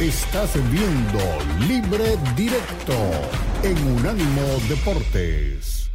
Estás 0.00 0.54
viendo 0.70 1.18
Libre 1.66 2.16
Directo 2.36 2.94
en 3.64 3.76
Unánimo 3.98 4.42
Deportes. 4.68 5.90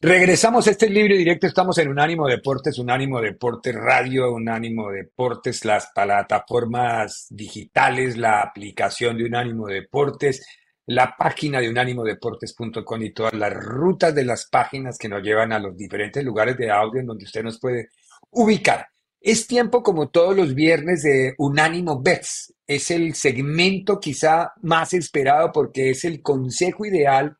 Regresamos 0.00 0.68
a 0.68 0.70
este 0.70 0.88
libre 0.88 1.16
directo, 1.16 1.48
estamos 1.48 1.76
en 1.78 1.88
Unánimo 1.88 2.28
Deportes, 2.28 2.78
Unánimo 2.78 3.20
Deportes 3.20 3.74
Radio, 3.74 4.32
Unánimo 4.32 4.92
Deportes, 4.92 5.64
las 5.64 5.90
plataformas 5.92 7.26
digitales, 7.30 8.16
la 8.16 8.40
aplicación 8.40 9.18
de 9.18 9.24
Unánimo 9.24 9.66
Deportes, 9.66 10.46
la 10.86 11.16
página 11.18 11.58
de 11.58 11.70
unánimodeportes.com 11.70 13.02
y 13.02 13.12
todas 13.12 13.34
las 13.34 13.52
rutas 13.52 14.14
de 14.14 14.24
las 14.24 14.46
páginas 14.46 14.96
que 14.96 15.08
nos 15.08 15.24
llevan 15.24 15.52
a 15.52 15.58
los 15.58 15.76
diferentes 15.76 16.24
lugares 16.24 16.56
de 16.56 16.70
audio 16.70 17.00
en 17.00 17.06
donde 17.06 17.24
usted 17.24 17.42
nos 17.42 17.58
puede 17.58 17.88
ubicar. 18.30 18.86
Es 19.20 19.46
tiempo, 19.46 19.82
como 19.82 20.08
todos 20.08 20.36
los 20.36 20.54
viernes, 20.54 21.02
de 21.02 21.34
Unánimo 21.38 22.00
Bets. 22.00 22.54
Es 22.66 22.90
el 22.90 23.14
segmento 23.14 23.98
quizá 23.98 24.52
más 24.62 24.92
esperado 24.94 25.50
porque 25.52 25.90
es 25.90 26.04
el 26.04 26.22
consejo 26.22 26.84
ideal 26.84 27.36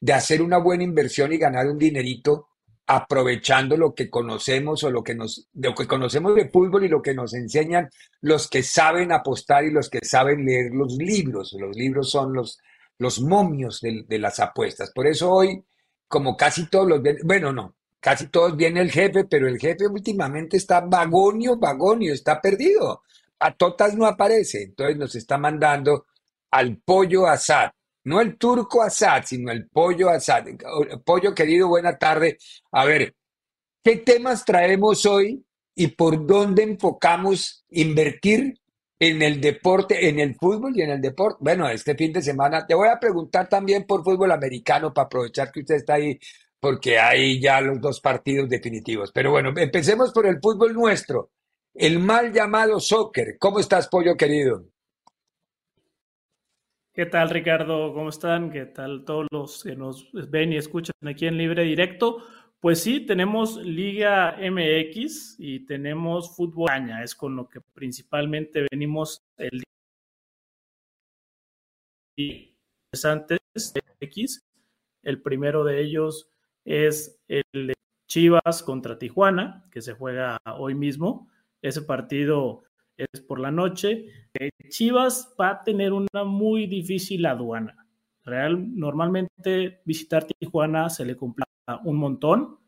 de 0.00 0.12
hacer 0.12 0.42
una 0.42 0.58
buena 0.58 0.84
inversión 0.84 1.32
y 1.32 1.38
ganar 1.38 1.66
un 1.66 1.78
dinerito 1.78 2.48
aprovechando 2.86 3.76
lo 3.76 3.94
que 3.94 4.10
conocemos 4.10 4.84
o 4.84 4.90
lo 4.90 5.02
que 5.02 5.14
nos 5.14 5.48
lo 5.54 5.74
que 5.74 5.86
conocemos 5.86 6.34
de 6.34 6.50
fútbol 6.50 6.84
y 6.84 6.88
lo 6.88 7.00
que 7.00 7.14
nos 7.14 7.32
enseñan 7.32 7.88
los 8.20 8.48
que 8.48 8.62
saben 8.62 9.10
apostar 9.10 9.64
y 9.64 9.70
los 9.70 9.88
que 9.88 10.00
saben 10.02 10.44
leer 10.44 10.72
los 10.72 10.94
libros. 10.96 11.56
Los 11.58 11.74
libros 11.74 12.10
son 12.10 12.34
los, 12.34 12.58
los 12.98 13.20
momios 13.20 13.80
de, 13.80 14.04
de 14.06 14.18
las 14.18 14.38
apuestas. 14.38 14.92
Por 14.94 15.06
eso 15.06 15.32
hoy, 15.32 15.64
como 16.06 16.36
casi 16.36 16.68
todos 16.68 16.86
los, 16.88 17.00
bueno, 17.24 17.52
no, 17.52 17.74
casi 18.04 18.26
todos 18.26 18.54
viene 18.54 18.82
el 18.82 18.90
jefe, 18.90 19.24
pero 19.24 19.48
el 19.48 19.58
jefe 19.58 19.86
últimamente 19.86 20.58
está 20.58 20.82
vagonio, 20.82 21.56
vagonio, 21.56 22.12
está 22.12 22.38
perdido. 22.38 23.00
A 23.38 23.54
Totas 23.54 23.94
no 23.94 24.04
aparece, 24.04 24.64
entonces 24.64 24.98
nos 24.98 25.14
está 25.14 25.38
mandando 25.38 26.04
al 26.50 26.76
pollo 26.84 27.26
asad. 27.26 27.70
No 28.04 28.20
el 28.20 28.36
turco 28.36 28.82
asad, 28.82 29.22
sino 29.24 29.50
el 29.50 29.70
pollo 29.70 30.10
asad. 30.10 30.44
Pollo 31.02 31.34
querido, 31.34 31.68
buena 31.68 31.96
tarde. 31.96 32.36
A 32.72 32.84
ver, 32.84 33.16
¿qué 33.82 33.96
temas 33.96 34.44
traemos 34.44 35.06
hoy 35.06 35.42
y 35.74 35.86
por 35.86 36.26
dónde 36.26 36.62
enfocamos 36.62 37.64
invertir 37.70 38.60
en 38.98 39.22
el 39.22 39.40
deporte, 39.40 40.10
en 40.10 40.20
el 40.20 40.34
fútbol 40.34 40.76
y 40.76 40.82
en 40.82 40.90
el 40.90 41.00
deporte? 41.00 41.38
Bueno, 41.40 41.70
este 41.70 41.94
fin 41.94 42.12
de 42.12 42.20
semana 42.20 42.66
te 42.66 42.74
voy 42.74 42.88
a 42.88 43.00
preguntar 43.00 43.48
también 43.48 43.84
por 43.84 44.04
fútbol 44.04 44.30
americano 44.30 44.92
para 44.92 45.06
aprovechar 45.06 45.50
que 45.50 45.60
usted 45.60 45.76
está 45.76 45.94
ahí 45.94 46.20
porque 46.64 46.98
hay 46.98 47.38
ya 47.38 47.60
los 47.60 47.78
dos 47.78 48.00
partidos 48.00 48.48
definitivos. 48.48 49.12
Pero 49.12 49.30
bueno, 49.30 49.52
empecemos 49.54 50.14
por 50.14 50.24
el 50.24 50.40
fútbol 50.40 50.72
nuestro, 50.72 51.30
el 51.74 51.98
mal 51.98 52.32
llamado 52.32 52.80
soccer. 52.80 53.36
¿Cómo 53.38 53.60
estás, 53.60 53.86
pollo 53.86 54.16
querido? 54.16 54.64
¿Qué 56.94 57.04
tal, 57.04 57.28
Ricardo? 57.28 57.92
¿Cómo 57.92 58.08
están? 58.08 58.50
¿Qué 58.50 58.64
tal 58.64 59.04
todos 59.04 59.26
los 59.30 59.62
que 59.62 59.76
nos 59.76 60.10
ven 60.30 60.54
y 60.54 60.56
escuchan 60.56 60.94
aquí 61.04 61.26
en 61.26 61.36
Libre 61.36 61.64
Directo? 61.64 62.24
Pues 62.60 62.80
sí, 62.80 63.04
tenemos 63.04 63.58
Liga 63.58 64.38
MX 64.40 65.36
y 65.38 65.66
tenemos 65.66 66.34
Fútbol 66.34 66.68
Caña, 66.68 67.02
es 67.02 67.14
con 67.14 67.36
lo 67.36 67.46
que 67.46 67.60
principalmente 67.74 68.66
venimos 68.70 69.22
el 69.36 69.62
día 72.16 72.54
antes 73.04 73.40
X. 74.00 74.40
El 75.02 75.20
primero 75.20 75.62
de 75.62 75.82
ellos 75.82 76.30
es 76.64 77.20
el 77.28 77.44
de 77.52 77.74
Chivas 78.06 78.62
contra 78.62 78.98
Tijuana, 78.98 79.64
que 79.70 79.82
se 79.82 79.94
juega 79.94 80.38
hoy 80.58 80.74
mismo. 80.74 81.28
Ese 81.62 81.82
partido 81.82 82.62
es 82.96 83.20
por 83.22 83.40
la 83.40 83.50
noche. 83.50 84.06
Eh, 84.38 84.50
Chivas 84.68 85.34
va 85.40 85.50
a 85.50 85.62
tener 85.64 85.92
una 85.92 86.24
muy 86.24 86.66
difícil 86.66 87.26
aduana. 87.26 87.86
Real, 88.22 88.74
normalmente 88.74 89.82
visitar 89.84 90.24
Tijuana 90.24 90.88
se 90.88 91.04
le 91.04 91.16
complica 91.16 91.48
un 91.84 91.96
montón. 91.96 92.58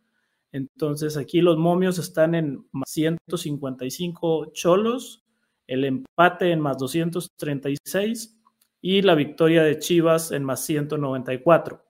Entonces 0.52 1.16
aquí 1.16 1.40
los 1.40 1.58
momios 1.58 1.98
están 1.98 2.34
en 2.34 2.66
más 2.72 2.90
155 2.90 4.52
cholos, 4.52 5.24
el 5.66 5.84
empate 5.84 6.50
en 6.52 6.60
más 6.60 6.78
236 6.78 8.40
y 8.80 9.02
la 9.02 9.14
victoria 9.14 9.62
de 9.62 9.78
Chivas 9.78 10.30
en 10.32 10.44
más 10.44 10.64
194 10.64 11.85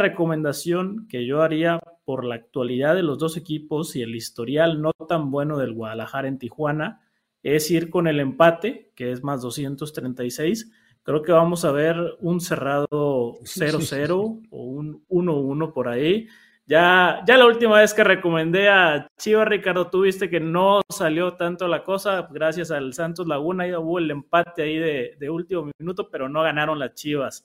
recomendación 0.00 1.06
que 1.08 1.26
yo 1.26 1.42
haría 1.42 1.78
por 2.04 2.24
la 2.24 2.34
actualidad 2.34 2.96
de 2.96 3.04
los 3.04 3.18
dos 3.18 3.36
equipos 3.36 3.94
y 3.94 4.02
el 4.02 4.16
historial 4.16 4.82
no 4.82 4.92
tan 5.08 5.30
bueno 5.30 5.56
del 5.58 5.72
Guadalajara 5.72 6.26
en 6.26 6.38
Tijuana 6.38 7.00
es 7.42 7.70
ir 7.70 7.90
con 7.90 8.06
el 8.06 8.20
empate, 8.20 8.92
que 8.94 9.12
es 9.12 9.22
más 9.22 9.42
236. 9.42 10.70
Creo 11.02 11.22
que 11.22 11.32
vamos 11.32 11.64
a 11.64 11.72
ver 11.72 11.96
un 12.20 12.40
cerrado 12.40 13.38
0-0 13.42 14.42
o 14.50 14.62
un 14.62 15.04
1-1 15.08 15.72
por 15.72 15.88
ahí. 15.88 16.28
Ya, 16.66 17.22
ya 17.26 17.36
la 17.36 17.46
última 17.46 17.80
vez 17.80 17.94
que 17.94 18.04
recomendé 18.04 18.68
a 18.68 19.08
Chivas, 19.18 19.48
Ricardo, 19.48 19.90
tuviste 19.90 20.30
que 20.30 20.38
no 20.38 20.82
salió 20.88 21.34
tanto 21.34 21.66
la 21.66 21.82
cosa, 21.82 22.28
gracias 22.30 22.70
al 22.70 22.92
Santos 22.92 23.26
Laguna, 23.26 23.66
ya 23.66 23.80
hubo 23.80 23.98
el 23.98 24.10
empate 24.10 24.62
ahí 24.62 24.78
de, 24.78 25.16
de 25.18 25.30
último 25.30 25.68
minuto, 25.78 26.08
pero 26.10 26.28
no 26.28 26.42
ganaron 26.42 26.78
las 26.78 26.94
Chivas. 26.94 27.44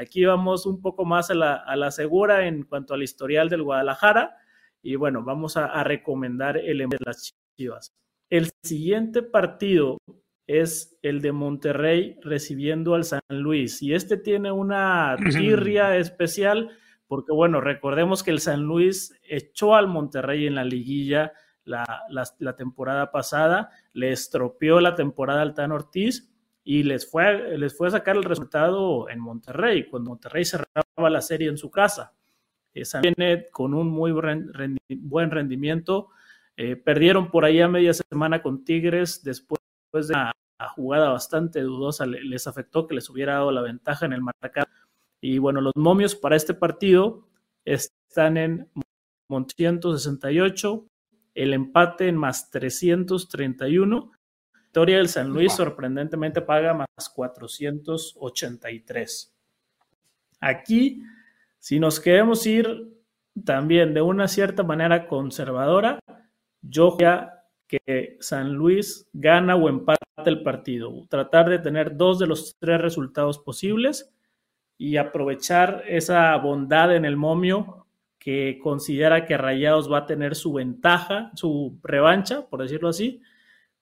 Aquí 0.00 0.24
vamos 0.24 0.64
un 0.64 0.80
poco 0.80 1.04
más 1.04 1.28
a 1.30 1.34
la, 1.34 1.90
segura 1.90 2.46
en 2.46 2.62
cuanto 2.62 2.94
al 2.94 3.02
historial 3.02 3.48
del 3.48 3.64
Guadalajara 3.64 4.36
y 4.80 4.94
bueno, 4.94 5.24
vamos 5.24 5.56
a, 5.56 5.82
recomendar 5.82 6.56
el 6.56 6.78
de 6.88 6.98
las 7.04 7.34
Chivas. 7.56 7.92
El 8.30 8.48
siguiente 8.62 9.24
partido 9.24 9.98
es 10.46 10.96
el 11.02 11.20
de 11.20 11.32
Monterrey 11.32 12.16
recibiendo 12.22 12.94
al 12.94 13.02
San 13.02 13.22
Luis 13.28 13.82
y 13.82 13.92
este 13.92 14.16
tiene 14.16 14.52
una 14.52 15.16
tirria 15.32 15.96
especial 15.96 16.70
porque 17.08 17.32
bueno, 17.32 17.60
recordemos 17.60 18.22
que 18.22 18.30
el 18.30 18.38
San 18.38 18.62
Luis 18.62 19.18
echó 19.28 19.74
al 19.74 19.88
Monterrey 19.88 20.46
en 20.46 20.54
la 20.54 20.64
liguilla 20.64 21.32
la, 21.64 22.04
la 22.38 22.54
temporada 22.54 23.10
pasada, 23.10 23.70
le 23.94 24.12
estropeó 24.12 24.80
la 24.80 24.94
temporada 24.94 25.42
al 25.42 25.54
Tan 25.54 25.72
Ortiz 25.72 26.30
y 26.70 26.82
les 26.82 27.10
fue, 27.10 27.56
les 27.56 27.74
fue 27.74 27.88
a 27.88 27.92
sacar 27.92 28.16
el 28.16 28.24
resultado 28.24 29.08
en 29.08 29.20
Monterrey, 29.20 29.88
cuando 29.88 30.10
Monterrey 30.10 30.44
cerraba 30.44 31.08
la 31.08 31.22
serie 31.22 31.48
en 31.48 31.56
su 31.56 31.70
casa. 31.70 32.12
Esa 32.74 33.00
viene 33.00 33.46
con 33.50 33.72
un 33.72 33.88
muy 33.88 34.12
buen 34.12 35.30
rendimiento. 35.30 36.10
Eh, 36.58 36.76
perdieron 36.76 37.30
por 37.30 37.46
ahí 37.46 37.62
a 37.62 37.68
media 37.68 37.94
semana 37.94 38.42
con 38.42 38.66
Tigres 38.66 39.24
después 39.24 39.58
de 39.92 40.12
una 40.12 40.34
jugada 40.76 41.08
bastante 41.08 41.62
dudosa, 41.62 42.04
les 42.04 42.46
afectó 42.46 42.86
que 42.86 42.96
les 42.96 43.08
hubiera 43.08 43.36
dado 43.36 43.50
la 43.50 43.62
ventaja 43.62 44.04
en 44.04 44.12
el 44.12 44.20
marcador. 44.20 44.68
Y 45.22 45.38
bueno, 45.38 45.62
los 45.62 45.72
momios 45.74 46.14
para 46.16 46.36
este 46.36 46.52
partido 46.52 47.30
están 47.64 48.36
en 48.36 48.68
168, 49.30 50.86
el 51.32 51.54
empate 51.54 52.08
en 52.08 52.18
más 52.18 52.50
331 52.50 54.17
victoria 54.68 54.98
del 54.98 55.08
San 55.08 55.30
Luis 55.30 55.54
sorprendentemente 55.54 56.42
paga 56.42 56.74
más 56.74 57.08
483. 57.14 59.34
Aquí, 60.40 61.02
si 61.58 61.80
nos 61.80 61.98
queremos 61.98 62.46
ir 62.46 62.86
también 63.46 63.94
de 63.94 64.02
una 64.02 64.28
cierta 64.28 64.62
manera 64.62 65.08
conservadora, 65.08 66.00
yo 66.60 66.98
ya 67.00 67.46
que 67.66 68.18
San 68.20 68.52
Luis 68.52 69.08
gana 69.14 69.56
o 69.56 69.70
empata 69.70 70.04
el 70.26 70.42
partido. 70.42 71.06
Tratar 71.08 71.48
de 71.48 71.60
tener 71.60 71.96
dos 71.96 72.18
de 72.18 72.26
los 72.26 72.54
tres 72.58 72.78
resultados 72.78 73.38
posibles 73.38 74.12
y 74.76 74.98
aprovechar 74.98 75.82
esa 75.88 76.36
bondad 76.36 76.94
en 76.94 77.06
el 77.06 77.16
momio 77.16 77.86
que 78.18 78.58
considera 78.62 79.24
que 79.24 79.38
Rayados 79.38 79.90
va 79.90 80.00
a 80.00 80.06
tener 80.06 80.34
su 80.34 80.52
ventaja, 80.52 81.30
su 81.34 81.78
revancha, 81.82 82.46
por 82.50 82.60
decirlo 82.60 82.90
así, 82.90 83.22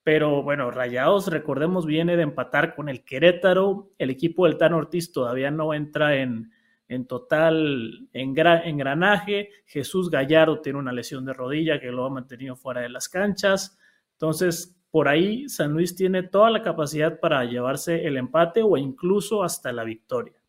pero 0.07 0.41
bueno, 0.41 0.71
Rayados, 0.71 1.27
recordemos, 1.27 1.85
viene 1.85 2.15
de 2.15 2.23
empatar 2.23 2.75
con 2.75 2.87
el 2.87 3.03
Querétaro. 3.03 3.91
El 3.97 4.09
equipo 4.09 4.45
del 4.45 4.57
Tan 4.57 4.71
Ortiz 4.71 5.11
todavía 5.11 5.51
no 5.51 5.73
entra 5.73 6.15
en, 6.15 6.53
en 6.87 7.07
total 7.07 8.07
engranaje. 8.13 9.49
Jesús 9.65 10.09
Gallardo 10.09 10.61
tiene 10.61 10.79
una 10.79 10.93
lesión 10.93 11.25
de 11.25 11.33
rodilla 11.33 11.81
que 11.81 11.91
lo 11.91 12.05
ha 12.05 12.09
mantenido 12.09 12.55
fuera 12.55 12.79
de 12.79 12.87
las 12.87 13.09
canchas. 13.09 13.77
Entonces, 14.13 14.77
por 14.91 15.09
ahí 15.09 15.49
San 15.49 15.73
Luis 15.73 15.93
tiene 15.93 16.23
toda 16.23 16.51
la 16.51 16.63
capacidad 16.63 17.19
para 17.19 17.43
llevarse 17.43 18.07
el 18.07 18.15
empate 18.15 18.63
o 18.63 18.77
incluso 18.77 19.43
hasta 19.43 19.73
la 19.73 19.83
victoria. 19.83 20.41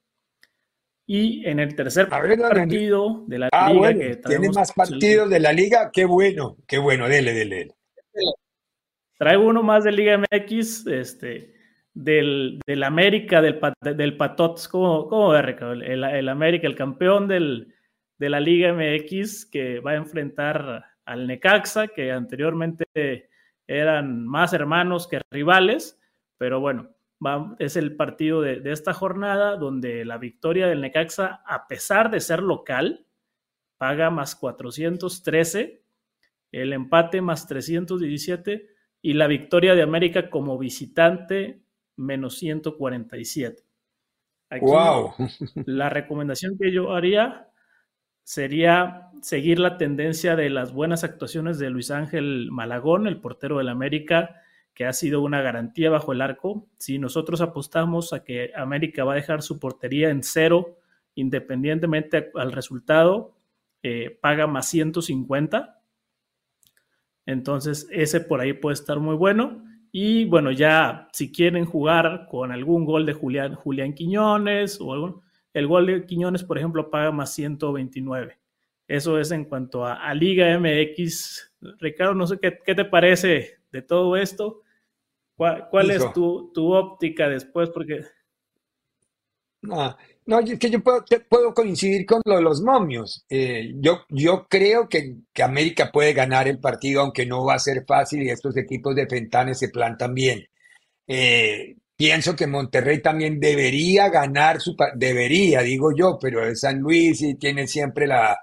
Y 1.04 1.44
en 1.44 1.58
el 1.58 1.74
tercer 1.74 2.08
partido 2.08 3.24
de 3.26 3.38
la 3.40 3.48
ah, 3.50 3.72
liga 3.72 3.92
que 3.92 4.16
tiene 4.18 4.50
más 4.50 4.72
partidos 4.72 5.28
de 5.28 5.40
la 5.40 5.52
liga, 5.52 5.90
qué 5.92 6.04
bueno, 6.04 6.58
qué 6.64 6.78
bueno, 6.78 7.08
dele, 7.08 7.34
dele. 7.34 7.56
dele. 7.56 8.34
Traigo 9.18 9.46
uno 9.46 9.64
más 9.64 9.82
de 9.82 9.92
Liga 9.92 10.16
MX, 10.16 10.86
este, 10.86 11.52
del, 11.92 12.60
del 12.64 12.82
América, 12.84 13.42
del, 13.42 13.60
del 13.96 14.16
Patots, 14.16 14.68
¿cómo, 14.68 15.08
cómo 15.08 15.30
ve, 15.30 15.56
El, 15.84 16.04
el, 16.04 16.28
América, 16.28 16.68
el 16.68 16.76
campeón 16.76 17.26
del, 17.26 17.74
de 18.16 18.30
la 18.30 18.38
Liga 18.38 18.72
MX, 18.72 19.46
que 19.46 19.80
va 19.80 19.90
a 19.92 19.96
enfrentar 19.96 20.84
al 21.04 21.26
Necaxa, 21.26 21.88
que 21.88 22.12
anteriormente 22.12 22.84
eran 23.66 24.24
más 24.24 24.52
hermanos 24.52 25.08
que 25.08 25.20
rivales, 25.32 26.00
pero 26.36 26.60
bueno, 26.60 26.94
es 27.58 27.76
el 27.76 27.96
partido 27.96 28.40
de, 28.40 28.62
esta 28.70 28.94
jornada 28.94 29.56
donde 29.56 30.04
la 30.04 30.18
victoria 30.18 30.68
del 30.68 30.80
Necaxa, 30.80 31.42
a 31.44 31.66
pesar 31.66 32.10
de 32.12 32.20
ser 32.20 32.40
local, 32.40 33.04
paga 33.78 34.10
más 34.10 34.36
413, 34.36 35.82
el 36.52 36.72
empate 36.72 37.20
más 37.20 37.48
317 37.48 38.77
y 39.02 39.14
la 39.14 39.26
victoria 39.26 39.74
de 39.74 39.82
América 39.82 40.30
como 40.30 40.58
visitante 40.58 41.62
menos 41.96 42.38
147. 42.38 43.62
wow. 44.60 45.12
La 45.66 45.90
recomendación 45.90 46.56
que 46.58 46.72
yo 46.72 46.94
haría 46.94 47.48
sería 48.24 49.10
seguir 49.22 49.58
la 49.58 49.78
tendencia 49.78 50.36
de 50.36 50.50
las 50.50 50.72
buenas 50.72 51.02
actuaciones 51.04 51.58
de 51.58 51.70
Luis 51.70 51.90
Ángel 51.90 52.48
Malagón, 52.50 53.06
el 53.06 53.20
portero 53.20 53.58
del 53.58 53.68
América, 53.68 54.42
que 54.74 54.86
ha 54.86 54.92
sido 54.92 55.22
una 55.22 55.42
garantía 55.42 55.90
bajo 55.90 56.12
el 56.12 56.20
arco. 56.20 56.68
Si 56.78 56.98
nosotros 56.98 57.40
apostamos 57.40 58.12
a 58.12 58.24
que 58.24 58.52
América 58.54 59.04
va 59.04 59.14
a 59.14 59.16
dejar 59.16 59.42
su 59.42 59.58
portería 59.58 60.10
en 60.10 60.22
cero, 60.22 60.78
independientemente 61.14 62.30
al 62.34 62.52
resultado, 62.52 63.34
eh, 63.82 64.16
paga 64.20 64.46
más 64.46 64.68
150. 64.68 65.77
Entonces, 67.28 67.86
ese 67.90 68.22
por 68.22 68.40
ahí 68.40 68.54
puede 68.54 68.72
estar 68.72 68.98
muy 69.00 69.14
bueno. 69.14 69.62
Y 69.92 70.24
bueno, 70.24 70.50
ya 70.50 71.08
si 71.12 71.30
quieren 71.30 71.66
jugar 71.66 72.26
con 72.30 72.52
algún 72.52 72.86
gol 72.86 73.04
de 73.04 73.12
Julián, 73.12 73.54
Julián 73.54 73.92
Quiñones 73.92 74.80
o 74.80 74.94
algún, 74.94 75.20
el 75.52 75.66
gol 75.66 75.84
de 75.84 76.06
Quiñones, 76.06 76.42
por 76.42 76.56
ejemplo, 76.56 76.88
paga 76.88 77.12
más 77.12 77.34
129. 77.34 78.38
Eso 78.86 79.18
es 79.18 79.30
en 79.30 79.44
cuanto 79.44 79.84
a, 79.84 80.14
Liga 80.14 80.58
MX. 80.58 81.52
Ricardo, 81.80 82.14
no 82.14 82.26
sé 82.26 82.38
qué, 82.40 82.60
qué, 82.64 82.74
te 82.74 82.86
parece 82.86 83.58
de 83.70 83.82
todo 83.82 84.16
esto. 84.16 84.62
¿Cuál, 85.36 85.90
es 85.90 86.10
tu, 86.14 86.50
óptica 86.72 87.28
después? 87.28 87.68
Porque... 87.68 88.06
No, 89.60 89.94
no, 90.28 90.40
es 90.40 90.58
que 90.58 90.68
yo 90.68 90.80
puedo, 90.82 91.54
coincidir 91.54 92.04
con 92.04 92.20
lo 92.26 92.36
de 92.36 92.42
los 92.42 92.60
momios. 92.60 93.24
Eh, 93.30 93.72
yo, 93.76 94.02
yo 94.10 94.46
creo 94.46 94.86
que, 94.86 95.16
América 95.42 95.90
puede 95.90 96.12
ganar 96.12 96.46
el 96.48 96.58
partido, 96.60 97.00
aunque 97.00 97.24
no 97.24 97.46
va 97.46 97.54
a 97.54 97.58
ser 97.58 97.86
fácil 97.86 98.22
y 98.22 98.28
estos 98.28 98.54
equipos 98.58 98.94
de 98.94 99.06
Fentanes 99.06 99.58
se 99.58 99.70
plantan 99.70 100.12
bien. 100.12 100.44
Eh, 101.06 101.76
pienso 101.96 102.36
que 102.36 102.46
Monterrey 102.46 103.00
también 103.00 103.40
debería 103.40 104.10
ganar 104.10 104.60
su... 104.60 104.76
Debería, 104.96 105.62
digo 105.62 105.96
yo, 105.96 106.18
pero 106.20 106.46
es 106.46 106.60
San 106.60 106.80
Luis 106.80 107.22
y 107.22 107.36
tiene 107.36 107.66
siempre 107.66 108.06
la... 108.06 108.38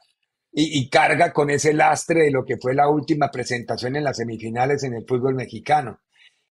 y 0.52 0.90
carga 0.90 1.32
con 1.32 1.52
ese 1.52 1.72
lastre 1.74 2.24
de 2.24 2.32
lo 2.32 2.44
que 2.46 2.58
fue 2.58 2.74
la 2.74 2.90
última 2.90 3.30
presentación 3.30 3.96
en 3.96 4.06
las 4.06 4.18
semifinales 4.18 4.84
en 4.84 4.96
el 4.96 5.06
fútbol 5.06 5.36
mexicano. 5.36 6.00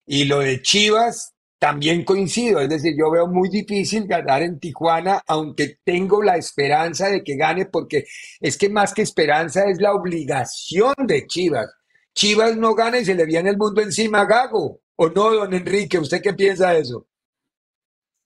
Y 0.06 0.26
lo 0.26 0.40
de 0.40 0.62
Chivas 0.62 1.33
también 1.64 2.04
coincido, 2.04 2.60
es 2.60 2.68
decir, 2.68 2.94
yo 2.94 3.10
veo 3.10 3.26
muy 3.26 3.48
difícil 3.48 4.06
ganar 4.06 4.42
en 4.42 4.60
Tijuana, 4.60 5.22
aunque 5.26 5.78
tengo 5.82 6.22
la 6.22 6.36
esperanza 6.36 7.08
de 7.08 7.24
que 7.24 7.36
gane, 7.36 7.64
porque 7.64 8.04
es 8.38 8.58
que 8.58 8.68
más 8.68 8.92
que 8.92 9.00
esperanza 9.00 9.64
es 9.70 9.80
la 9.80 9.94
obligación 9.94 10.92
de 10.98 11.26
Chivas. 11.26 11.74
Chivas 12.12 12.54
no 12.58 12.74
gana 12.74 12.98
y 12.98 13.06
se 13.06 13.14
le 13.14 13.24
viene 13.24 13.48
el 13.48 13.56
mundo 13.56 13.80
encima 13.80 14.20
a 14.20 14.26
Gago. 14.26 14.82
¿O 14.96 15.08
no, 15.08 15.32
don 15.32 15.54
Enrique? 15.54 15.98
¿Usted 15.98 16.20
qué 16.20 16.34
piensa 16.34 16.72
de 16.72 16.80
eso? 16.80 17.06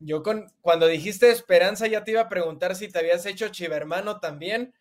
Yo 0.00 0.24
con, 0.24 0.44
cuando 0.60 0.88
dijiste 0.88 1.30
esperanza 1.30 1.86
ya 1.86 2.02
te 2.02 2.10
iba 2.10 2.22
a 2.22 2.28
preguntar 2.28 2.74
si 2.74 2.88
te 2.88 2.98
habías 2.98 3.24
hecho 3.24 3.50
chivermano 3.50 4.18
también. 4.18 4.74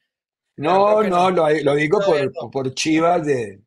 No, 0.56 1.04
no, 1.04 1.30
Lo, 1.30 1.48
lo, 1.48 1.76
digo 1.76 2.00
por, 2.04 2.32
por 2.50 2.74
Chivas 2.74 3.24
de, 3.24 3.62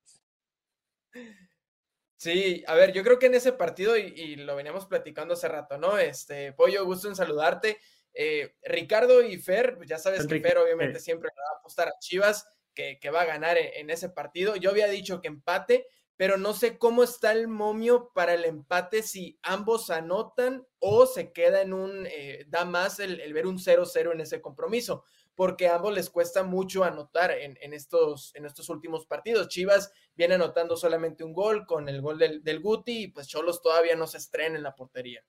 Sí, 2.20 2.62
a 2.66 2.74
ver, 2.74 2.92
yo 2.92 3.02
creo 3.02 3.18
que 3.18 3.26
en 3.26 3.34
ese 3.34 3.50
partido, 3.50 3.96
y, 3.96 4.36
lo 4.36 4.54
veníamos 4.54 4.84
platicando 4.84 5.32
hace 5.32 5.48
rato, 5.48 5.78
¿no? 5.78 5.96
Este, 5.96 6.52
Pollo, 6.52 6.84
gusto 6.84 7.08
en 7.08 7.16
saludarte. 7.16 7.78
Eh, 8.12 8.56
Ricardo 8.62 9.22
y 9.22 9.38
Fer, 9.38 9.78
pues 9.78 9.88
ya 9.88 9.98
sabes 9.98 10.26
que 10.26 10.38
Fer 10.38 10.58
obviamente 10.58 11.00
siempre 11.00 11.30
va 11.30 11.56
a 11.56 11.58
apostar 11.60 11.88
a 11.88 11.98
Chivas, 11.98 12.46
que, 12.74 12.98
va 13.10 13.22
a 13.22 13.24
ganar 13.24 13.56
en, 13.56 13.88
ese 13.88 14.10
partido. 14.10 14.56
Yo 14.56 14.68
había 14.68 14.88
dicho 14.88 15.22
que 15.22 15.28
empate, 15.28 15.86
pero 16.18 16.36
no 16.36 16.52
sé 16.52 16.76
cómo 16.76 17.04
está 17.04 17.32
el 17.32 17.48
momio 17.48 18.10
para 18.14 18.34
el 18.34 18.44
empate, 18.44 19.02
si 19.02 19.38
ambos 19.42 19.88
anotan 19.88 20.66
o 20.78 21.06
se 21.06 21.32
queda 21.32 21.62
en 21.62 21.72
un, 21.72 22.06
eh, 22.06 22.44
da 22.48 22.66
más 22.66 23.00
el, 23.00 23.18
el 23.20 23.32
ver 23.32 23.46
un 23.46 23.56
0-0 23.58 24.12
en 24.12 24.20
ese 24.20 24.42
compromiso 24.42 25.04
porque 25.34 25.68
a 25.68 25.76
ambos 25.76 25.94
les 25.94 26.10
cuesta 26.10 26.42
mucho 26.42 26.84
anotar 26.84 27.30
en, 27.30 27.72
estos, 27.72 28.34
en 28.34 28.46
estos 28.46 28.68
últimos 28.68 29.06
partidos. 29.06 29.48
Chivas 29.48 29.92
viene 30.14 30.34
anotando 30.34 30.76
solamente 30.76 31.24
un 31.24 31.32
gol 31.32 31.64
con 31.66 31.88
el 31.88 32.00
gol 32.00 32.18
del, 32.18 32.42
del 32.44 32.60
Guti 32.60 33.04
y 33.04 33.08
pues 33.08 33.28
Cholos 33.28 33.62
todavía 33.62 33.96
no 33.96 34.06
se 34.06 34.18
estrena 34.18 34.56
en 34.56 34.62
la 34.62 34.74
portería. 34.74 35.24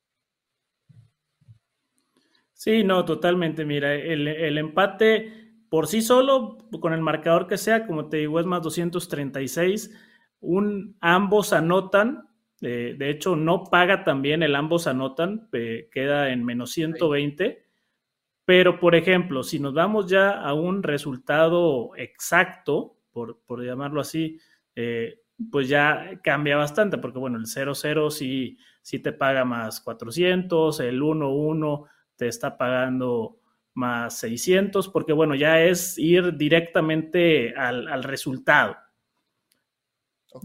Sí, 2.61 2.83
no, 2.83 3.03
totalmente. 3.05 3.65
Mira, 3.65 3.95
el, 3.95 4.55
empate 4.55 5.55
por 5.67 5.87
sí 5.87 6.03
solo, 6.03 6.59
con 6.79 6.93
el 6.93 7.01
marcador 7.01 7.47
que 7.47 7.57
sea, 7.57 7.87
como 7.87 8.07
te 8.07 8.17
digo, 8.17 8.39
es 8.39 8.45
más 8.45 8.61
236. 8.61 9.91
Un, 10.41 10.95
ambos 11.01 11.53
anotan, 11.53 12.29
eh, 12.61 12.93
de 12.95 13.09
hecho, 13.09 13.35
no 13.35 13.63
paga 13.63 14.03
también 14.03 14.43
el 14.43 14.55
ambos 14.55 14.85
anotan, 14.85 15.49
eh, 15.53 15.89
queda 15.91 16.29
en 16.29 16.45
menos 16.45 16.69
120. 16.73 17.63
Pero, 18.51 18.81
por 18.81 18.95
ejemplo, 18.95 19.43
si 19.43 19.59
nos 19.59 19.73
damos 19.73 20.07
ya 20.07 20.31
a 20.31 20.53
un 20.53 20.83
resultado 20.83 21.91
exacto, 21.95 22.97
por, 23.13 23.63
llamarlo 23.63 24.01
así, 24.01 24.39
eh, 24.75 25.21
pues 25.49 25.69
ya 25.69 26.19
cambia 26.21 26.57
bastante, 26.57 26.97
porque 26.97 27.17
bueno, 27.17 27.37
el 27.37 27.45
0-0 27.45 28.11
sí, 28.11 28.57
sí 28.81 28.99
te 28.99 29.13
paga 29.13 29.45
más 29.45 29.79
400, 29.79 30.81
el 30.81 31.01
1-1 31.01 31.87
te 32.17 32.27
está 32.27 32.57
pagando 32.57 33.39
más 33.73 34.17
600, 34.17 34.89
porque 34.89 35.13
bueno, 35.13 35.33
ya 35.33 35.61
es 35.61 35.97
ir 35.97 36.35
directamente 36.35 37.55
al, 37.55 38.03
resultado. 38.03 38.75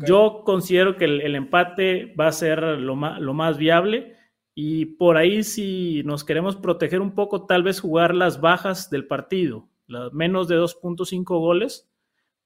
Yo 0.06 0.42
considero 0.44 0.96
que 0.96 1.06
el, 1.06 1.34
empate 1.34 2.14
va 2.14 2.28
a 2.28 2.32
ser 2.32 2.62
lo 2.62 2.94
lo 2.94 3.34
más 3.34 3.58
viable 3.58 4.15
y 4.58 4.86
por 4.86 5.18
ahí 5.18 5.44
si 5.44 6.02
nos 6.06 6.24
queremos 6.24 6.56
proteger 6.56 7.02
un 7.02 7.14
poco, 7.14 7.44
tal 7.44 7.62
vez 7.62 7.78
jugar 7.78 8.14
las 8.14 8.40
bajas 8.40 8.88
del 8.88 9.06
partido, 9.06 9.68
menos 10.12 10.48
de 10.48 10.56
2.5 10.56 11.24
goles, 11.38 11.90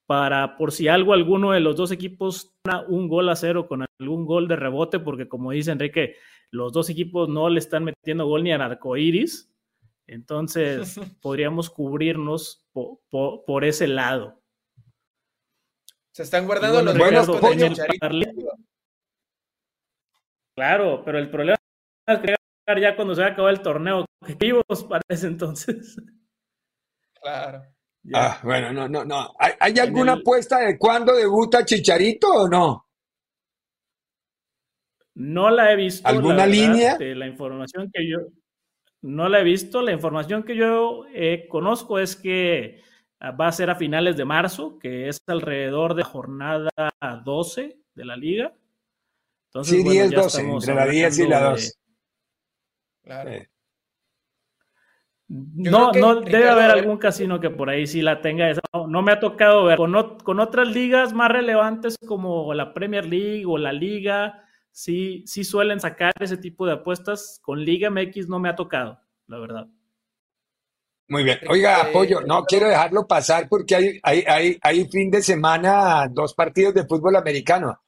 para 0.07 0.57
por 0.57 0.73
si 0.73 0.89
algo 0.89 1.13
alguno 1.13 1.53
de 1.53 1.61
los 1.61 1.77
dos 1.77 1.93
equipos 1.93 2.53
un 2.89 3.07
gol 3.07 3.29
a 3.29 3.37
cero 3.37 3.69
con 3.69 3.87
algún 4.01 4.27
gol 4.27 4.49
de 4.49 4.57
rebote, 4.57 4.99
porque 4.99 5.29
como 5.29 5.53
dice 5.53 5.71
Enrique, 5.71 6.17
los 6.51 6.73
dos 6.73 6.91
equipos 6.91 7.29
no 7.29 7.49
le 7.49 7.61
están 7.61 7.85
metiendo 7.85 8.27
gol 8.27 8.43
ni 8.43 8.51
al 8.51 8.63
arcoiris, 8.63 9.49
entonces 10.09 10.97
podríamos 11.23 11.71
cubrirnos 11.71 12.67
por 12.73 13.65
ese 13.65 13.87
lado. 13.87 14.43
Se 16.11 16.25
están 16.25 16.45
guardando 16.45 16.83
los 16.83 16.99
buenos 16.99 17.29
Claro, 20.57 21.03
pero 21.05 21.19
el 21.21 21.31
problema 21.31 21.60
ya 22.81 22.97
cuando 22.97 23.15
se 23.15 23.23
va 23.23 23.29
a 23.29 23.31
acabar 23.31 23.53
el 23.53 23.63
torneo 23.63 24.05
objetivos 24.21 24.85
para 24.89 25.03
ese 25.09 25.27
entonces. 25.27 25.97
Claro. 27.21 27.63
Ah, 28.15 28.41
bueno, 28.43 28.73
no, 28.73 28.89
no, 28.89 29.05
no. 29.05 29.35
¿Hay, 29.39 29.79
alguna 29.79 30.13
apuesta 30.13 30.59
de 30.61 30.79
cuándo 30.79 31.15
debuta 31.15 31.65
Chicharito 31.65 32.29
o 32.29 32.49
no? 32.49 32.87
No 35.17 35.51
la 35.51 35.73
he 35.73 35.77
visto. 35.77 36.09
¿Alguna 36.09 36.47
línea? 36.47 36.97
la 36.99 37.27
información 37.27 37.91
que 37.93 38.09
yo 38.09 38.19
no 39.03 39.29
la 39.29 39.41
he 39.41 39.45
visto. 39.45 39.83
La 39.83 39.93
información 39.93 40.45
que 40.45 40.57
yo 40.57 41.05
eh, 41.13 41.47
conozco 41.49 41.99
es 41.99 42.17
que 42.17 42.81
ah, 43.21 43.33
va 43.33 43.49
a 43.49 43.53
ser 43.53 43.69
a 43.69 43.77
finales 43.77 44.17
de 44.17 44.25
marzo, 44.25 44.79
que 44.79 45.09
es 45.09 45.21
alrededor 45.27 45.95
de 45.95 46.05
jornada 46.05 46.71
12 47.25 47.79
de 47.95 48.05
la 48.05 48.17
liga. 48.17 48.55
Entonces, 49.49 49.83
sí, 49.83 49.89
10, 49.89 50.11
12, 50.13 50.41
entre 50.41 50.75
la 50.75 50.87
10 50.87 51.19
y 51.19 51.27
la 51.27 51.51
12. 51.51 51.73
No, 55.29 55.93
no 55.93 56.21
debe 56.23 56.49
haber 56.49 56.73
algún 56.73 56.99
casino 56.99 57.39
que 57.39 57.51
por 57.51 57.71
ahí 57.71 57.87
sí 57.87 58.03
la 58.03 58.21
tenga. 58.21 58.53
No, 58.89 59.03
me 59.03 59.13
ha 59.13 59.21
tocado 59.21 59.65
ver. 59.65 59.77
Con, 59.77 60.41
otras 60.41 60.69
ligas 60.69 61.13
más 61.13 61.31
relevantes 61.31 61.97
como 62.05 62.53
la 62.53 62.75
Premier 62.75 63.07
League 63.07 63.45
o 63.47 63.57
la 63.57 63.73
Liga, 63.73 64.45
sí, 64.73 65.23
sí 65.29 65.45
suelen 65.45 65.79
sacar 65.79 66.13
ese 66.19 66.37
tipo 66.37 66.67
de 66.67 66.73
apuestas. 66.73 67.39
Con 67.43 67.65
Liga 67.65 67.91
MX 67.91 68.29
no 68.29 68.41
me 68.41 68.49
ha 68.49 68.57
tocado, 68.57 69.01
la 69.29 69.39
verdad. 69.39 69.69
Muy 71.07 71.23
bien. 71.23 71.39
Oiga, 71.49 71.81
apoyo, 71.83 72.21
no 72.23 72.45
quiero 72.45 72.69
dejarlo 72.69 73.07
pasar 73.07 73.49
porque 73.49 73.77
hay, 73.77 74.01
hay, 74.03 74.25
hay, 74.27 74.59
hay 74.61 74.89
fin 74.89 75.13
de 75.13 75.23
semana 75.23 76.09
dos 76.11 76.35
partidos 76.35 76.75
de 76.75 76.87
fútbol 76.87 77.15
americano. 77.15 77.81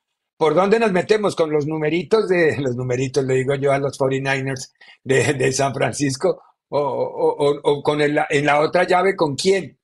¿Por 0.43 0.57
dónde 0.57 0.81
nos 0.81 0.91
metemos? 0.91 1.37
¿Con 1.37 1.53
los 1.53 1.69
numeritos 1.69 2.29
de 2.29 2.57
los 2.61 2.75
numeritos, 2.75 3.25
le 3.25 3.35
digo 3.35 3.55
yo 3.55 3.71
a 3.71 3.79
los 3.79 3.97
49ers 3.97 4.73
de, 5.05 5.53
San 5.53 5.73
Francisco? 5.73 6.43
¿O, 6.69 7.81
con 7.85 8.01
el, 8.01 8.19
en 8.29 8.45
la 8.45 8.59
otra 8.59 8.83
llave 8.83 9.15
con 9.15 9.37
quién? 9.37 9.79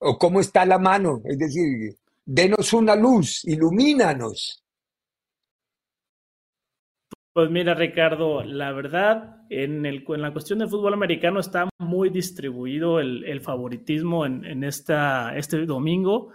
¿O 0.00 0.18
cómo 0.18 0.40
está 0.40 0.66
la 0.66 0.80
mano? 0.80 1.22
Es 1.24 1.38
decir, 1.38 1.94
denos 2.24 2.72
una 2.72 2.96
luz, 2.96 3.44
ilumínanos. 3.44 4.64
Pues 7.32 7.48
mira, 7.52 7.74
Ricardo, 7.74 8.42
la 8.42 8.72
verdad, 8.72 9.46
en, 9.48 9.86
el, 9.86 10.04
en 10.08 10.22
la 10.22 10.32
cuestión 10.32 10.58
del 10.58 10.70
fútbol 10.70 10.94
americano 10.94 11.38
está 11.38 11.68
muy 11.78 12.10
distribuido 12.10 12.98
el, 12.98 13.40
favoritismo 13.42 14.26
en, 14.26 14.44
en 14.44 14.64
esta, 14.64 15.36
este 15.36 15.64
domingo. 15.66 16.32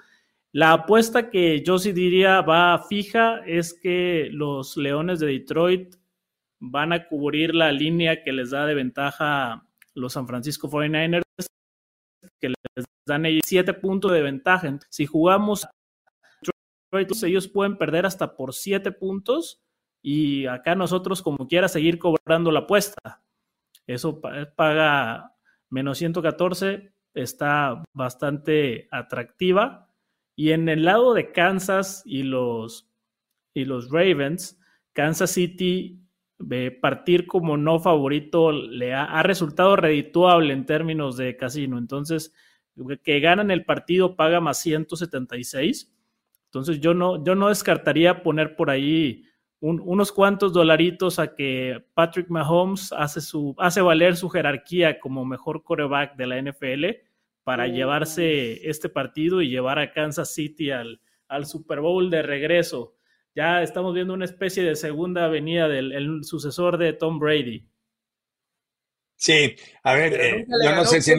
La 0.51 0.73
apuesta 0.73 1.29
que 1.29 1.63
yo 1.63 1.77
sí 1.77 1.91
diría 1.91 2.41
va 2.41 2.83
fija 2.89 3.41
es 3.45 3.73
que 3.73 4.29
los 4.31 4.77
Leones 4.77 5.19
de 5.19 5.27
Detroit 5.27 5.95
van 6.59 6.91
a 6.91 7.07
cubrir 7.07 7.53
la 7.53 7.71
línea 7.71 8.23
que 8.23 8.33
les 8.33 8.49
da 8.49 8.65
de 8.65 8.73
ventaja 8.73 9.67
los 9.93 10.13
San 10.13 10.27
Francisco 10.27 10.67
49ers, 10.69 11.21
que 12.39 12.49
les 12.49 12.85
dan 13.05 13.25
ahí 13.25 13.41
siete 13.45 13.73
puntos 13.73 14.11
de 14.11 14.21
ventaja. 14.21 14.79
Si 14.89 15.05
jugamos 15.05 15.67
Detroit, 16.91 17.23
ellos 17.23 17.47
pueden 17.47 17.77
perder 17.77 18.07
hasta 18.07 18.35
por 18.35 18.53
siete 18.53 18.91
puntos 18.91 19.61
y 20.01 20.47
acá 20.47 20.73
nosotros 20.73 21.21
como 21.21 21.47
quiera 21.47 21.67
seguir 21.67 21.99
cobrando 21.99 22.51
la 22.51 22.61
apuesta. 22.61 23.21
Eso 23.85 24.19
paga 24.55 25.35
menos 25.69 25.97
114, 25.99 26.91
está 27.13 27.83
bastante 27.93 28.87
atractiva. 28.91 29.88
Y 30.39 30.53
en 30.53 30.69
el 30.69 30.85
lado 30.85 31.13
de 31.13 31.33
Kansas 31.33 32.01
y 32.05 32.23
los, 32.23 32.89
y 33.53 33.65
los 33.65 33.91
Ravens, 33.91 34.57
Kansas 34.93 35.31
City 35.31 36.01
partir 36.81 37.27
como 37.27 37.57
no 37.57 37.81
favorito 37.81 38.53
le 38.53 38.93
ha, 38.93 39.03
ha, 39.03 39.21
resultado 39.21 39.75
redituable 39.75 40.53
en 40.53 40.65
términos 40.65 41.17
de 41.17 41.35
casino. 41.35 41.77
Entonces, 41.77 42.33
que 43.03 43.19
ganan 43.19 43.51
el 43.51 43.65
partido 43.65 44.15
paga 44.15 44.39
más 44.39 44.59
176. 44.59 45.93
Entonces, 46.45 46.79
yo 46.79 46.93
no, 46.93 47.21
yo 47.21 47.35
no 47.35 47.49
descartaría 47.49 48.23
poner 48.23 48.55
por 48.55 48.69
ahí 48.69 49.25
unos 49.59 50.13
cuantos 50.13 50.53
dolaritos 50.53 51.19
a 51.19 51.35
que 51.35 51.83
Patrick 51.93 52.29
Mahomes 52.29 52.93
hace, 52.93 53.19
su, 53.19 53.55
hace 53.57 53.81
valer 53.81 54.15
su 54.15 54.29
jerarquía 54.29 55.01
como 55.01 55.25
mejor 55.25 55.63
coreback 55.63 56.15
de 56.15 56.27
la 56.27 56.41
NFL 56.41 57.08
para 57.43 57.67
llevarse 57.67 58.69
este 58.69 58.89
partido 58.89 59.41
y 59.41 59.49
llevar 59.49 59.79
a 59.79 59.91
Kansas 59.91 60.33
City 60.33 60.71
al, 60.71 61.01
al 61.27 61.45
Super 61.45 61.79
Bowl 61.79 62.09
de 62.09 62.21
regreso. 62.21 62.95
Ya 63.35 63.61
estamos 63.61 63.93
viendo 63.93 64.13
una 64.13 64.25
especie 64.25 64.63
de 64.63 64.75
segunda 64.75 65.25
avenida 65.25 65.67
del 65.67 66.23
sucesor 66.23 66.77
de 66.77 66.93
Tom 66.93 67.19
Brady. 67.19 67.67
Sí, 69.15 69.55
a 69.83 69.93
ver, 69.95 70.13
eh, 70.13 70.45
yo 70.63 70.75
no 70.75 70.85
sé 70.85 71.01
si... 71.01 71.13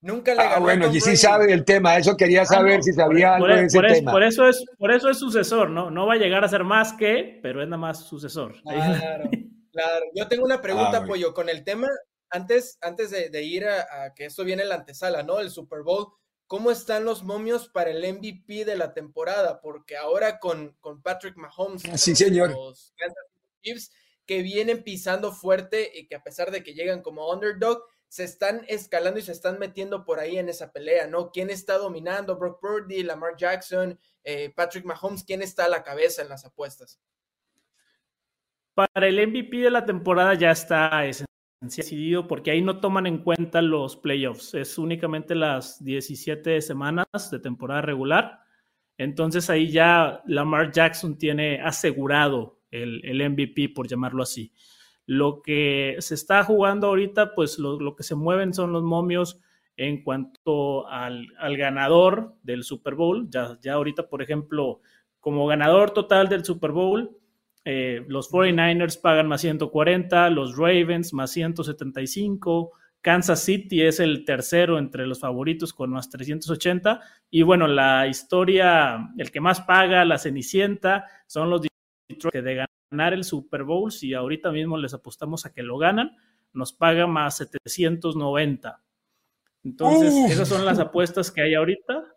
Nunca 0.00 0.32
le 0.32 0.40
ah, 0.40 0.44
ganó. 0.44 0.56
Ah, 0.56 0.60
bueno, 0.60 0.94
y 0.94 1.00
sí 1.00 1.16
sabe 1.16 1.52
el 1.52 1.64
tema, 1.64 1.96
eso 1.96 2.16
quería 2.16 2.42
ah, 2.42 2.46
saber 2.46 2.82
si 2.82 2.92
sabía 2.92 3.34
algo 3.34 3.48
de 3.48 3.64
ese 3.64 3.80
tema. 3.80 4.12
Por 4.12 4.22
eso, 4.22 4.48
es, 4.48 4.64
por 4.78 4.92
eso 4.92 5.10
es 5.10 5.18
sucesor, 5.18 5.70
¿no? 5.70 5.90
No 5.90 6.06
va 6.06 6.14
a 6.14 6.18
llegar 6.18 6.44
a 6.44 6.48
ser 6.48 6.62
más 6.62 6.92
que, 6.92 7.40
pero 7.42 7.62
es 7.62 7.68
nada 7.68 7.80
más 7.80 8.06
sucesor. 8.06 8.60
Claro, 8.62 9.28
claro. 9.72 10.06
Yo 10.14 10.28
tengo 10.28 10.44
una 10.44 10.60
pregunta, 10.60 11.04
Pollo, 11.04 11.34
con 11.34 11.48
el 11.48 11.64
tema, 11.64 11.88
antes, 12.30 12.78
antes 12.80 13.10
de, 13.10 13.42
ir 13.42 13.66
a, 13.66 14.14
que 14.14 14.26
esto 14.26 14.44
viene 14.44 14.62
en 14.62 14.68
la 14.68 14.76
antesala, 14.76 15.22
¿no? 15.22 15.40
El 15.40 15.50
Super 15.50 15.82
Bowl, 15.82 16.12
¿cómo 16.46 16.70
están 16.70 17.04
los 17.04 17.24
momios 17.24 17.68
para 17.68 17.90
el 17.90 18.02
MVP 18.14 18.64
de 18.64 18.76
la 18.76 18.94
temporada? 18.94 19.60
Porque 19.60 19.96
ahora 19.96 20.38
con, 20.38 20.76
con 20.80 21.02
Patrick 21.02 21.36
Mahomes, 21.36 21.82
sí, 21.96 22.14
señor. 22.14 22.50
los 22.50 22.94
Chiefs, 23.62 23.92
que 24.26 24.42
vienen 24.42 24.84
pisando 24.84 25.32
fuerte 25.32 25.90
y 25.94 26.06
que 26.06 26.14
a 26.14 26.22
pesar 26.22 26.50
de 26.50 26.62
que 26.62 26.74
llegan 26.74 27.02
como 27.02 27.32
underdog, 27.32 27.82
se 28.08 28.24
están 28.24 28.64
escalando 28.68 29.20
y 29.20 29.22
se 29.22 29.32
están 29.32 29.58
metiendo 29.58 30.04
por 30.04 30.18
ahí 30.18 30.38
en 30.38 30.48
esa 30.48 30.72
pelea, 30.72 31.06
¿no? 31.06 31.30
¿Quién 31.30 31.50
está 31.50 31.76
dominando? 31.76 32.36
Brock 32.36 32.60
Purdy, 32.60 33.02
Lamar 33.02 33.36
Jackson, 33.36 33.98
eh, 34.24 34.50
Patrick 34.54 34.84
Mahomes, 34.84 35.24
¿quién 35.24 35.42
está 35.42 35.66
a 35.66 35.68
la 35.68 35.82
cabeza 35.82 36.22
en 36.22 36.30
las 36.30 36.44
apuestas? 36.44 37.00
Para 38.74 39.08
el 39.08 39.26
MVP 39.26 39.58
de 39.58 39.70
la 39.70 39.84
temporada 39.84 40.34
ya 40.34 40.50
está 40.50 41.04
decidido 41.60 42.26
porque 42.26 42.50
ahí 42.50 42.62
no 42.62 42.80
toman 42.80 43.06
en 43.06 43.18
cuenta 43.18 43.62
los 43.62 43.96
playoffs, 43.96 44.54
es 44.54 44.78
únicamente 44.78 45.34
las 45.34 45.82
17 45.82 46.60
semanas 46.62 47.06
de 47.30 47.38
temporada 47.40 47.82
regular. 47.82 48.40
Entonces 48.96 49.48
ahí 49.50 49.70
ya 49.70 50.22
Lamar 50.26 50.72
Jackson 50.72 51.18
tiene 51.18 51.60
asegurado 51.60 52.58
el, 52.70 53.30
MVP, 53.30 53.70
por 53.70 53.88
llamarlo 53.88 54.22
así. 54.22 54.52
Lo 55.06 55.40
que 55.42 55.96
se 56.00 56.14
está 56.14 56.44
jugando 56.44 56.88
ahorita, 56.88 57.34
pues 57.34 57.58
lo, 57.58 57.96
que 57.96 58.02
se 58.02 58.14
mueven 58.14 58.52
son 58.52 58.72
los 58.72 58.82
momios 58.82 59.40
en 59.76 60.02
cuanto 60.02 60.88
al, 60.88 61.28
ganador 61.56 62.34
del 62.42 62.64
Super 62.64 62.94
Bowl. 62.94 63.28
Ya, 63.30 63.56
ya 63.62 63.74
ahorita, 63.74 64.08
por 64.08 64.20
ejemplo, 64.20 64.80
como 65.20 65.46
ganador 65.46 65.92
total 65.92 66.28
del 66.28 66.44
Super 66.44 66.72
Bowl, 66.72 67.16
eh, 67.70 68.02
los 68.08 68.30
49ers 68.30 68.98
pagan 68.98 69.28
más 69.28 69.42
140, 69.42 70.30
los 70.30 70.56
Ravens 70.56 71.12
más 71.12 71.32
175, 71.32 72.72
Kansas 73.02 73.42
City 73.42 73.82
es 73.82 74.00
el 74.00 74.24
tercero 74.24 74.78
entre 74.78 75.06
los 75.06 75.20
favoritos 75.20 75.74
con 75.74 75.90
más 75.90 76.08
380. 76.08 76.98
Y 77.28 77.42
bueno, 77.42 77.66
la 77.66 78.06
historia, 78.06 79.10
el 79.18 79.30
que 79.30 79.42
más 79.42 79.60
paga, 79.60 80.06
la 80.06 80.16
Cenicienta, 80.16 81.04
son 81.26 81.50
los 81.50 81.60
Detroit 81.60 82.32
que 82.32 82.40
de 82.40 82.66
ganar 82.90 83.12
el 83.12 83.24
Super 83.24 83.64
Bowl, 83.64 83.92
si 83.92 84.14
ahorita 84.14 84.50
mismo 84.50 84.78
les 84.78 84.94
apostamos 84.94 85.44
a 85.44 85.52
que 85.52 85.62
lo 85.62 85.76
ganan, 85.76 86.16
nos 86.54 86.72
paga 86.72 87.06
más 87.06 87.36
790. 87.36 88.82
Entonces, 89.62 90.14
esas 90.30 90.48
son 90.48 90.64
las 90.64 90.78
apuestas 90.78 91.30
que 91.30 91.42
hay 91.42 91.54
ahorita. 91.54 92.16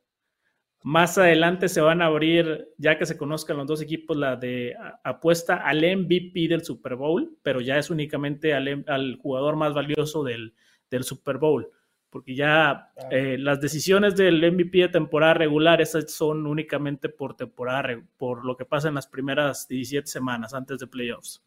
Más 0.83 1.17
adelante 1.17 1.69
se 1.69 1.81
van 1.81 2.01
a 2.01 2.07
abrir, 2.07 2.69
ya 2.77 2.97
que 2.97 3.05
se 3.05 3.17
conozcan 3.17 3.57
los 3.57 3.67
dos 3.67 3.81
equipos, 3.81 4.17
la 4.17 4.35
de 4.35 4.75
apuesta 5.03 5.57
al 5.57 5.77
MVP 5.77 6.47
del 6.47 6.63
Super 6.63 6.95
Bowl, 6.95 7.37
pero 7.43 7.61
ya 7.61 7.77
es 7.77 7.89
únicamente 7.89 8.53
al, 8.53 8.83
al 8.87 9.17
jugador 9.17 9.55
más 9.55 9.73
valioso 9.73 10.23
del, 10.23 10.55
del 10.89 11.03
Super 11.03 11.37
Bowl 11.37 11.71
porque 12.11 12.35
ya 12.35 12.91
eh, 13.09 13.37
las 13.39 13.61
decisiones 13.61 14.15
del 14.15 14.51
MVP 14.51 14.79
de 14.79 14.89
temporada 14.89 15.33
regular 15.33 15.81
esas 15.81 16.11
son 16.11 16.45
únicamente 16.45 17.07
por 17.07 17.37
temporada, 17.37 18.03
por 18.17 18.45
lo 18.45 18.57
que 18.57 18.65
pasa 18.65 18.89
en 18.89 18.95
las 18.95 19.07
primeras 19.07 19.67
17 19.67 20.05
semanas 20.07 20.53
antes 20.53 20.77
de 20.79 20.87
playoffs. 20.87 21.41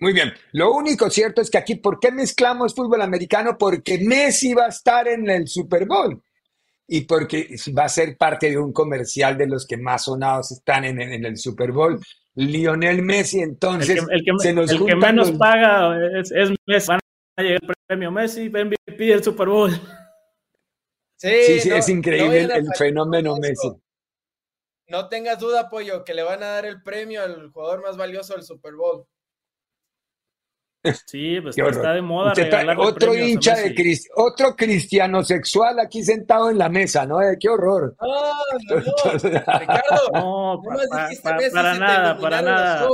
Muy 0.00 0.12
bien. 0.12 0.32
Lo 0.52 0.72
único 0.72 1.08
cierto 1.08 1.40
es 1.40 1.48
que 1.48 1.58
aquí, 1.58 1.76
¿por 1.76 2.00
qué 2.00 2.10
mezclamos 2.10 2.74
fútbol 2.74 3.02
americano? 3.02 3.56
Porque 3.56 4.00
Messi 4.04 4.52
va 4.52 4.66
a 4.66 4.68
estar 4.68 5.06
en 5.06 5.30
el 5.30 5.46
Super 5.46 5.86
Bowl 5.86 6.20
y 6.86 7.02
porque 7.02 7.56
va 7.76 7.84
a 7.84 7.88
ser 7.88 8.16
parte 8.16 8.50
de 8.50 8.58
un 8.58 8.72
comercial 8.72 9.38
de 9.38 9.46
los 9.46 9.66
que 9.66 9.76
más 9.76 10.04
sonados 10.04 10.52
están 10.52 10.84
en, 10.84 11.00
el 11.00 11.36
Super 11.36 11.72
Bowl. 11.72 12.00
Lionel 12.36 13.02
Messi, 13.02 13.40
entonces, 13.40 14.02
el 14.10 14.24
que, 14.24 14.50
el 14.50 14.86
que 14.86 14.96
menos 14.96 15.30
paga 15.32 15.96
es, 16.18 16.32
es 16.32 16.50
Messi 16.66 16.92
llegar 17.42 17.60
el 17.62 17.74
premio 17.86 18.10
Messi, 18.10 18.48
MVP 18.48 19.04
del 19.04 19.22
Super 19.24 19.48
Bowl. 19.48 19.70
Sí, 21.16 21.60
sí, 21.60 21.70
es 21.70 21.88
increíble 21.88 22.42
el, 22.42 22.66
fenómeno 22.76 23.36
Messi. 23.36 23.70
No 24.88 25.08
tengas 25.08 25.38
duda, 25.38 25.70
Pollo, 25.70 26.04
que 26.04 26.14
le 26.14 26.22
van 26.22 26.42
a 26.42 26.48
dar 26.48 26.66
el 26.66 26.82
premio 26.82 27.22
al 27.22 27.50
jugador 27.50 27.82
más 27.82 27.96
valioso 27.96 28.34
del 28.34 28.42
Super 28.42 28.74
Bowl. 28.74 29.06
Sí, 31.06 31.40
pues 31.40 31.56
está 31.56 31.94
de 31.94 32.02
moda. 32.02 32.34
otro 32.76 33.14
hincha 33.14 33.56
de 33.56 33.74
cristiano, 33.74 34.22
otro 34.22 34.54
cristiano 34.54 35.22
sexual 35.22 35.80
aquí 35.80 36.02
sentado 36.02 36.50
en 36.50 36.58
la 36.58 36.68
mesa, 36.68 37.06
¿no? 37.06 37.22
Eh, 37.22 37.38
qué 37.40 37.48
horror. 37.48 37.96
No, 38.00 38.08
no, 38.08 38.34
no. 38.80 38.82
Ricardo, 39.58 40.10
no, 40.12 40.60
para, 41.52 41.78
nada, 41.78 42.18
para 42.18 42.42
nada. 42.42 42.86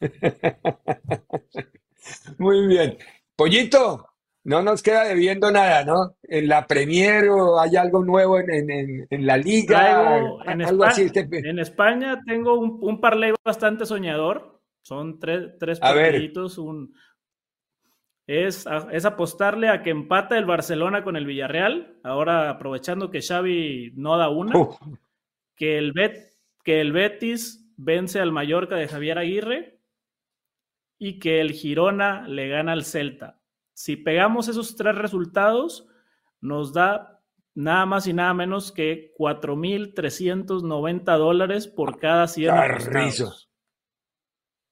Muy 2.38 2.68
bien. 2.68 2.96
Pollito, 3.34 4.06
no 4.44 4.62
nos 4.62 4.82
queda 4.82 5.04
debiendo 5.04 5.50
nada, 5.50 5.84
¿no? 5.84 6.16
En 6.22 6.48
la 6.48 6.66
Premier 6.66 7.28
o 7.28 7.60
hay 7.60 7.76
algo 7.76 8.02
nuevo 8.04 8.38
en, 8.38 9.26
la 9.26 9.36
liga. 9.36 10.20
en, 10.46 10.60
España, 10.60 11.12
en 11.32 11.58
España 11.58 12.22
tengo 12.24 12.56
un, 12.58 12.78
un 12.80 13.00
parlay 13.00 13.34
bastante 13.44 13.84
soñador. 13.84 14.57
Son 14.88 15.20
tres, 15.20 15.50
tres 15.58 15.80
partiditos. 15.80 16.56
Un, 16.56 16.94
es, 18.26 18.66
es, 18.90 19.04
apostarle 19.04 19.68
a 19.68 19.82
que 19.82 19.90
empata 19.90 20.38
el 20.38 20.46
Barcelona 20.46 21.04
con 21.04 21.14
el 21.14 21.26
Villarreal. 21.26 21.98
Ahora 22.02 22.48
aprovechando 22.48 23.10
que 23.10 23.20
Xavi 23.20 23.92
no 23.96 24.16
da 24.16 24.30
una. 24.30 24.54
Que, 25.54 25.76
el 25.76 25.92
Bet, 25.92 26.32
que 26.64 26.80
el 26.80 26.92
Betis 26.92 27.70
vence 27.76 28.18
al 28.18 28.32
Mallorca 28.32 28.76
de 28.76 28.88
Javier 28.88 29.18
Aguirre 29.18 29.78
y 30.98 31.18
que 31.18 31.42
el 31.42 31.52
Girona 31.52 32.26
le 32.26 32.48
gana 32.48 32.72
al 32.72 32.86
Celta. 32.86 33.42
Si 33.74 33.96
pegamos 33.96 34.48
esos 34.48 34.74
tres 34.74 34.94
resultados, 34.94 35.86
nos 36.40 36.72
da 36.72 37.20
nada 37.54 37.84
más 37.84 38.06
y 38.06 38.14
nada 38.14 38.32
menos 38.32 38.72
que 38.72 39.12
4.390 39.18 41.18
dólares 41.18 41.68
por 41.68 41.98
cada 41.98 42.26
100 42.26 42.54
Carrizo. 42.54 43.47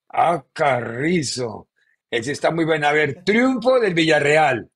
Ah, 0.08 0.44
Carrizo. 0.52 1.68
Ese 2.10 2.32
está 2.32 2.50
muy 2.50 2.64
bueno. 2.64 2.86
A 2.86 2.92
ver, 2.92 3.25
triunfo 3.25 3.80
del 3.80 3.94
Villarreal. 3.94 4.70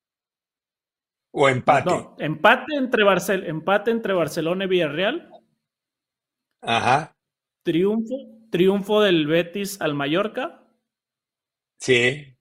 ¿O 1.32 1.49
empate? 1.49 1.90
No, 1.90 2.16
empate 2.18 2.75
entre, 2.75 3.04
Barcel 3.04 3.46
empate 3.46 3.90
entre 3.90 4.12
Barcelona 4.12 4.64
y 4.64 4.68
Villarreal. 4.68 5.30
Ajá. 6.60 7.16
Triunfo, 7.62 8.14
triunfo 8.50 9.00
del 9.00 9.26
Betis 9.26 9.80
al 9.80 9.94
Mallorca. 9.94 10.66
Sí. 11.78 12.37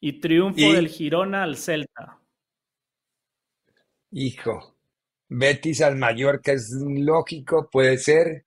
Y 0.00 0.20
triunfo 0.20 0.72
del 0.72 0.88
Girona 0.88 1.42
al 1.42 1.56
Celta. 1.56 2.20
Hijo. 4.12 4.76
Betis 5.28 5.80
al 5.80 5.96
Mallorca 5.96 6.52
es 6.52 6.72
lógico, 6.82 7.68
puede 7.70 7.98
ser. 7.98 8.44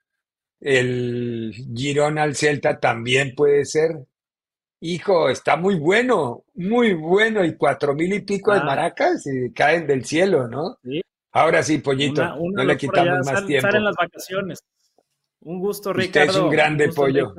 El 0.66 1.54
Girona 1.76 2.24
al 2.24 2.36
Celta 2.36 2.80
también 2.80 3.36
puede 3.36 3.66
ser. 3.66 3.98
Hijo, 4.80 5.30
está 5.30 5.58
muy 5.58 5.76
bueno, 5.76 6.46
muy 6.56 6.94
bueno. 6.94 7.44
Y 7.44 7.58
cuatro 7.58 7.94
mil 7.94 8.14
y 8.14 8.22
pico 8.22 8.54
de 8.54 8.60
ah. 8.60 8.64
maracas 8.64 9.28
y 9.28 9.52
caen 9.52 9.86
del 9.86 10.06
cielo, 10.06 10.48
¿no? 10.48 10.78
Sí. 10.82 11.02
Ahora 11.34 11.64
sí, 11.64 11.80
pollito, 11.80 12.24
no 12.54 12.64
le 12.64 12.78
quitamos 12.78 13.26
más 13.26 13.46
tiempo. 13.46 13.76
en 13.76 13.84
las 13.84 13.96
vacaciones. 13.96 14.64
Un 15.42 15.60
gusto, 15.60 15.92
Ricardo. 15.92 16.32
es 16.32 16.38
un 16.38 16.50
grande 16.50 16.90
pollo. 16.90 17.34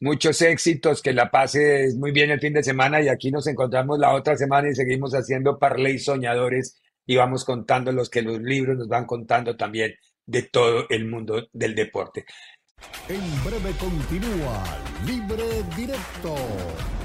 Muchos 0.00 0.40
éxitos, 0.40 1.02
que 1.02 1.12
la 1.12 1.30
pases 1.30 1.96
muy 1.96 2.12
bien 2.12 2.30
el 2.30 2.40
fin 2.40 2.54
de 2.54 2.62
semana 2.62 3.02
y 3.02 3.08
aquí 3.08 3.30
nos 3.30 3.46
encontramos 3.46 3.98
la 3.98 4.14
otra 4.14 4.36
semana 4.36 4.70
y 4.70 4.74
seguimos 4.74 5.12
haciendo 5.12 5.58
parley 5.58 5.98
soñadores 5.98 6.80
y 7.04 7.16
vamos 7.16 7.44
contando 7.44 7.92
los 7.92 8.08
que 8.08 8.22
los 8.22 8.40
libros 8.40 8.78
nos 8.78 8.88
van 8.88 9.04
contando 9.04 9.56
también 9.56 9.94
de 10.28 10.42
todo 10.42 10.86
el 10.90 11.08
mundo 11.08 11.48
del 11.52 11.74
deporte. 11.74 12.24
En 13.08 13.44
breve 13.44 13.72
continúa 13.80 14.62
Libre 15.04 15.64
Directo 15.74 16.36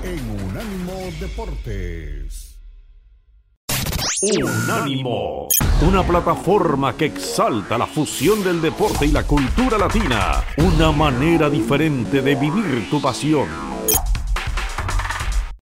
en 0.04 0.30
Unánimo 0.30 0.94
Deportes. 1.20 2.60
Unánimo, 4.22 5.48
una 5.82 6.04
plataforma 6.04 6.96
que 6.96 7.06
exalta 7.06 7.78
la 7.78 7.88
fusión 7.88 8.44
del 8.44 8.62
deporte 8.62 9.06
y 9.06 9.12
la 9.12 9.24
cultura 9.24 9.78
latina, 9.78 10.44
una 10.58 10.92
manera 10.92 11.50
diferente 11.50 12.22
de 12.22 12.36
vivir 12.36 12.90
tu 12.90 13.02
pasión. 13.02 13.73